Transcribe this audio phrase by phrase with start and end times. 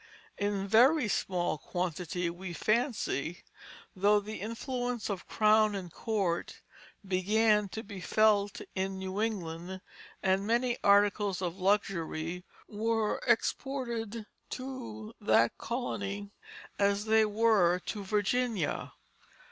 [0.39, 3.43] In very small quantity, we fancy,
[3.95, 6.63] though the influence of crown and court
[7.07, 9.79] began to be felt in New England,
[10.23, 16.31] and many articles of luxury were exported to that colony
[16.79, 18.93] as they were to Virginia.